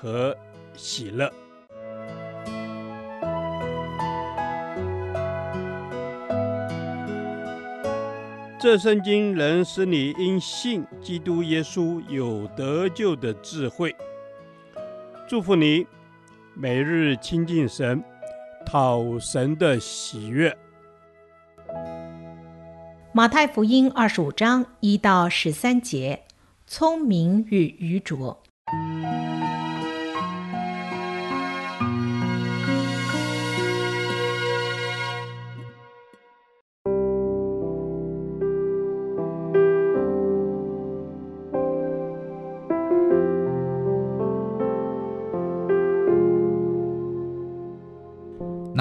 [0.00, 0.36] 和
[0.74, 1.30] 喜乐。
[8.58, 13.94] 这圣经能使你因信基督耶稣有得救的智慧。
[15.28, 15.86] 祝福你，
[16.54, 18.02] 每日亲近神，
[18.66, 20.56] 讨神的喜悦。
[23.12, 26.22] 马太福音二十五章一到十三节：
[26.66, 28.39] 聪明与愚拙。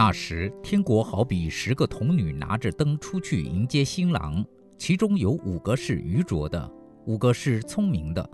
[0.01, 4.41] 那时，天国好比十个童女拿着灯出去迎接新郎，
[4.77, 6.71] 其中有五个是愚拙的，
[7.05, 8.29] 五个是聪明的。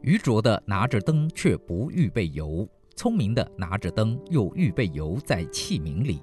[0.00, 6.22] 愚拙的拿着灯却不预备油，聪明的拿着灯又预备油在器皿里。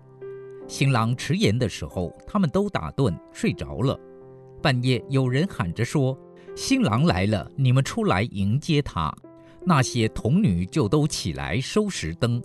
[0.67, 3.95] 新郎迟延的时候，他们都打盹睡着了。
[4.63, 6.17] 半夜有人喊着说
[6.57, 9.15] ：“新郎来了，你们出来迎接他。”
[9.63, 12.41] 那些童女就都起来收拾灯。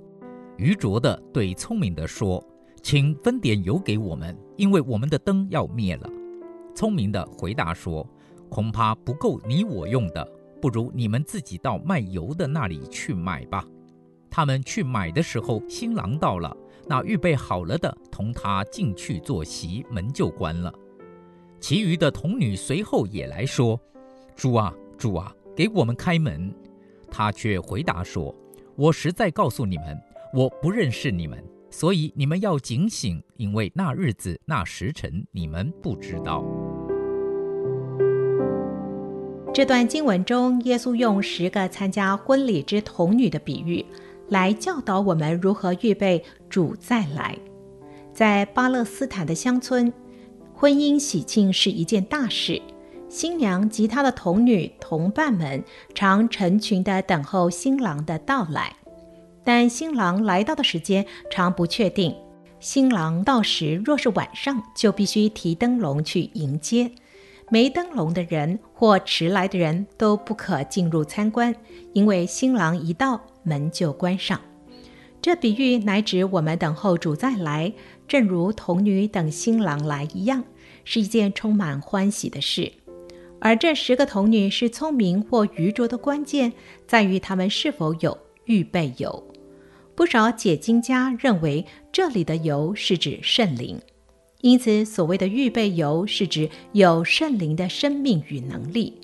[0.63, 2.41] 愚拙的对聪明的说
[2.85, 6.09] ：“请分点油给我们，因为我们的灯要灭了。”
[6.73, 8.09] 聪明的回答说
[8.49, 10.25] ：“恐怕不够你我用的，
[10.61, 13.67] 不如你们自己到卖油的那里去买吧。”
[14.31, 20.73] 他们去买的时候，新郎到了，那预备好了的同他进去坐席，门就关了。
[21.59, 23.77] 其余的童女随后也来说
[24.37, 26.55] ：“主啊，主啊，给我们开门。”
[27.11, 28.33] 他却回答说
[28.77, 30.01] ：“我实在告诉你们。”
[30.35, 31.39] 我不认识你们，
[31.69, 36.43] 所以你们要警醒，因为那日子、那时辰你们不知道。
[39.53, 43.85] 这段经文中，耶稣用十个参加婚礼之童女的比喻，
[44.31, 47.37] 来教导我们如何预备主再来。
[48.15, 49.93] 在巴勒斯坦的乡村，
[50.55, 52.59] 婚姻喜庆是一件大事，
[53.07, 55.63] 新娘及她的童女同伴们
[55.95, 58.75] 常成群地等候新郎的到来。
[59.45, 62.15] 但新郎来到的时间常不确定，
[62.61, 66.91] 新郎到时若是晚上，就必须提灯笼去迎接。
[67.51, 71.55] 没灯笼的人或迟来的人都不可进入参观，
[71.93, 74.41] 因为新郎一到，门就关上。
[75.21, 77.73] 这比喻乃指我们等候主再来，
[78.09, 80.43] 正如童女等新郎来一样，
[80.85, 82.73] 是一件充满欢喜的事。
[83.39, 86.53] 而这十个童女是聪明或愚拙的关键，
[86.87, 88.17] 在于她们是否有
[88.47, 89.32] 预备有。
[89.95, 93.81] 不少解经家认为，这里的油是指圣灵，
[94.41, 98.99] 因此所谓的预备油是指有圣灵的生命与能力。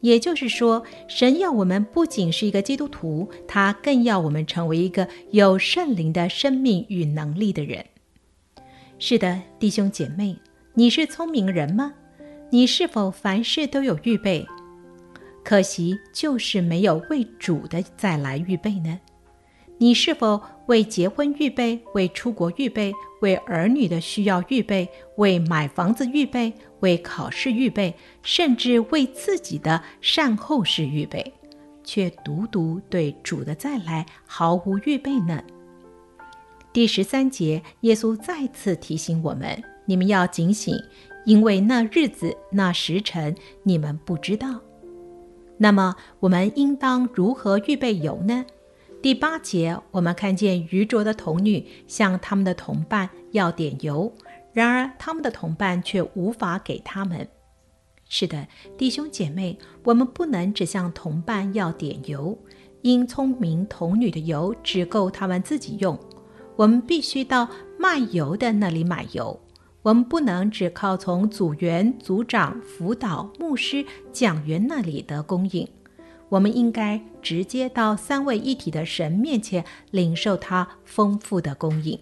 [0.00, 7.86] 也就是说，神要我们不仅是一个基督徒，他更要我们成为一个有圣灵的生命与能力的人。
[8.98, 10.36] 是的，弟兄姐妹，
[10.74, 11.94] 你是聪明人吗？
[12.50, 14.46] 你是否凡事都有预备？
[15.42, 19.00] 可惜就是没有为主的再来预备呢？
[19.78, 31.34] 你是否为结婚预备，为出国预备，为儿女的需要预备，为买房子预备，为考试预备，甚至为自己的善后事预备，
[31.82, 35.42] 却独独对主的再来毫无预备呢？
[36.72, 40.74] 第十三节，耶稣再次提醒我们：你们要警醒，
[41.26, 44.60] 因为那日子、那时辰你们不知道。
[45.58, 48.44] 那么，我们应当如何预备油呢？
[49.04, 54.10] 第八节，我们看见愚拙的童女向他们的同伴要点油，
[54.54, 57.28] 然而他们的同伴却无法给他们。
[58.08, 58.48] 是的，
[58.78, 62.38] 弟兄姐妹，我们不能只向同伴要点油，
[62.80, 65.98] 因聪明童女的油只够他们自己用。
[66.56, 67.46] 我们必须到
[67.78, 69.38] 卖油的那里买油。
[69.82, 73.84] 我们不能只靠从组员、组长、辅导、牧师、
[74.14, 75.68] 讲员那里得供应。
[76.34, 81.96] 我们应该直接到三位一体的神面前领受他丰富的供应。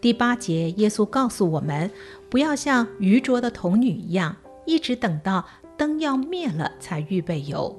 [0.00, 1.90] 第八节，耶稣告诉我们，
[2.30, 5.44] 不要像愚拙的童女一样，一直等到
[5.76, 7.76] 灯要灭了才预备油。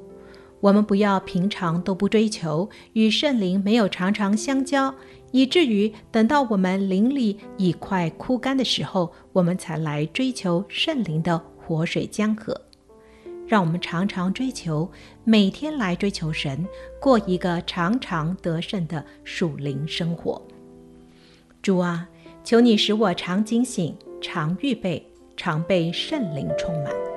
[0.59, 4.93] 我们不要平常都不追求，与圣灵没有常常相交，
[5.31, 12.66] 以至于等到我们灵里已快枯干的时候，我们才来追求圣灵的活水江河。
[13.47, 14.91] 让我们常常追求，
[15.23, 16.67] 每天来追求神，
[16.99, 20.41] 过一个常常得胜的属灵生活。
[21.61, 22.07] 主啊，
[22.43, 27.16] 求你使我常警醒，常预备，常被圣灵充满。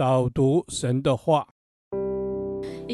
[0.00, 1.46] 导读神的话，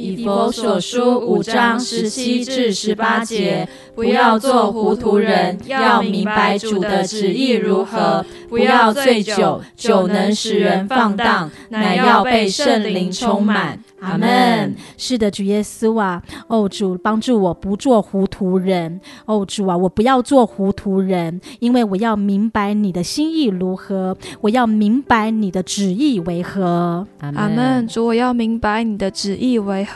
[0.06, 8.24] 以佛所书五章十七至十八节，不要做糊涂人，要明白主的旨意如何。
[8.48, 13.78] 不要醉酒，酒能使人放荡，乃要被圣灵充满。
[14.00, 14.76] 阿门。
[14.96, 19.00] 是的，主耶稣啊，哦主，帮助我不做糊涂人。
[19.24, 27.04] 哦主啊，我不要做糊涂人，因为我要明白你的心意如何，我要明白你的旨意为何。
[27.18, 27.88] 阿门。
[27.88, 29.95] 主，我要明白你的旨意为何。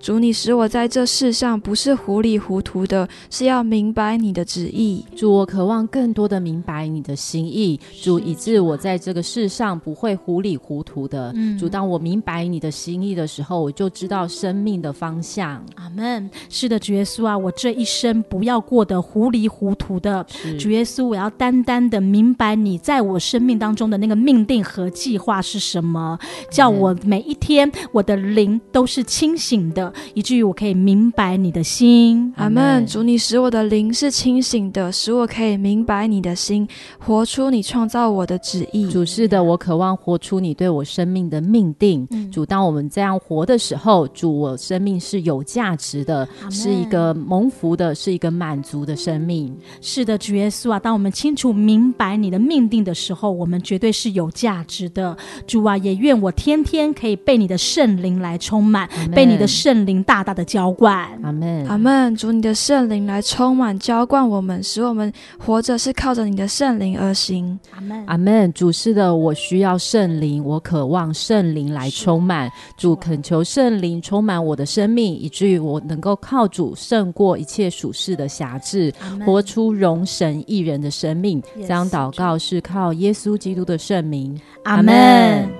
[0.00, 5.04] 主，你使我在这世上不是糊里糊涂的，是要明白你的旨意。
[5.16, 7.78] 主，我渴望更多的明白你的心意。
[8.02, 11.32] 主，以致我在这个世上不会糊里糊涂的。
[11.34, 15.64] 嗯、主，当我明白你的心意的时候，我就知道生命的方向。
[15.76, 16.30] 阿门。
[16.48, 20.24] 是的，主耶稣啊，我这一生不要过得糊里糊涂的。
[20.58, 26.18] 主耶稣，我要单单的明白你在我生命当中的那个命定和计划是什么，
[26.50, 32.32] 叫我每一天我的灵都是清醒的，以至于我可以明白你的心。
[32.36, 32.86] 阿门。
[32.86, 38.90] 主，你使我的灵是清醒的，使我可以明白你的心，活出你创造我的旨意。
[38.90, 42.06] 主，是的，我渴望活出你对我生命的命定。
[42.10, 49.56] 嗯、主，当我们这样活的时候，主，我生命是有价值的，是一个蒙福的，是一个满足的生命。
[49.80, 55.16] 是的，主耶稣啊，当我们清楚明白你的命定的时候，我们绝对是有价值的。
[55.46, 61.08] 主啊，也愿我天天可以被你的圣灵来充满，被你的圣灵大大的浇灌。
[61.22, 62.14] 阿门，阿门。
[62.16, 67.58] 主，你的圣灵来充满浇灌我们，使我们活着是靠着你的圣灵而行。
[67.70, 68.52] 阿门，阿门。
[68.52, 72.50] 主，是的，我需要圣灵，我渴望圣灵来充满。
[72.76, 78.92] 主，恳求圣灵充满我的生命，以至于我能够靠主胜过一切属世的辖制，
[79.24, 81.40] 活出荣神一人的生命。
[81.60, 84.38] 这样祷告是靠耶稣基督的圣名。
[84.64, 85.59] 阿门。